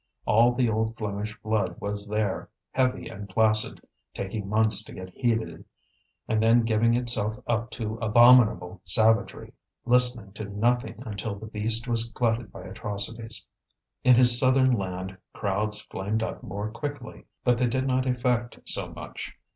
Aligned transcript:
All 0.25 0.53
the 0.55 0.67
old 0.67 0.97
Flemish 0.97 1.39
blood 1.43 1.79
was 1.79 2.07
there, 2.07 2.49
heavy 2.71 3.05
and 3.07 3.29
placid, 3.29 3.79
taking 4.15 4.49
months 4.49 4.83
to 4.85 4.93
get 4.93 5.09
heated, 5.11 5.63
and 6.27 6.41
then 6.41 6.63
giving 6.63 6.95
itself 6.95 7.35
up 7.45 7.69
to 7.69 7.99
abominable 8.01 8.81
savagery, 8.83 9.53
listening 9.85 10.33
to 10.33 10.45
nothing 10.45 11.03
until 11.05 11.35
the 11.35 11.45
beast 11.45 11.87
was 11.87 12.09
glutted 12.09 12.51
by 12.51 12.63
atrocities. 12.63 13.45
In 14.03 14.15
his 14.15 14.39
southern 14.39 14.71
land 14.71 15.19
crowds 15.33 15.83
flamed 15.83 16.23
up 16.23 16.41
more 16.41 16.71
quickly, 16.71 17.25
but 17.43 17.59
they 17.59 17.67
did 17.67 17.85
not 17.87 18.07
effect 18.09 18.57
so 18.65 18.87
much. 18.91 19.37